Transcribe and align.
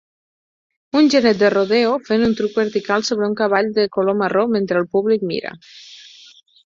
Un 1.01 1.09
genet 1.15 1.39
de 1.41 1.51
rodeo 1.53 1.91
fent 2.07 2.25
un 2.29 2.33
truc 2.39 2.57
vertical 2.61 3.05
sobre 3.11 3.29
un 3.33 3.35
cavall 3.43 3.69
de 3.79 3.85
color 3.99 4.17
marró 4.23 4.47
mentre 4.55 4.83
el 4.85 4.89
públic 4.97 5.31
mira 5.35 5.53